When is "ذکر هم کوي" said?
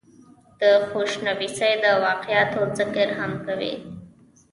2.77-3.73